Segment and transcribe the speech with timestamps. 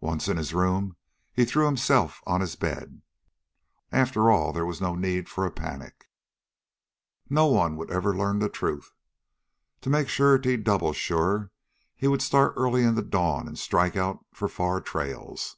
[0.00, 0.96] Once in his room
[1.32, 3.02] he threw himself on his bed.
[3.90, 6.08] After all there was no need for a panic.
[7.28, 8.92] No one would ever learn the truth.
[9.80, 11.50] To make surety doubly sure
[11.96, 15.56] he would start early in the dawn and strike out for far trails.